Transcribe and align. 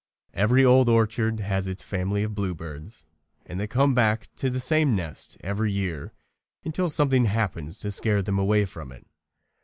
Every 0.33 0.65
old 0.65 0.89
orchard 0.89 1.41
has 1.41 1.67
its 1.67 1.83
family 1.83 2.23
of 2.23 2.33
bluebirds, 2.33 3.05
and 3.45 3.59
they 3.59 3.67
come 3.67 3.93
back 3.93 4.29
to 4.37 4.49
the 4.49 4.59
same 4.59 4.95
nest 4.95 5.37
every 5.41 5.71
year 5.71 6.11
until 6.65 6.89
something 6.89 7.25
happens 7.25 7.77
to 7.77 7.91
scare 7.91 8.23
them 8.23 8.39
away 8.39 8.65
from 8.65 8.91
it. 8.91 9.05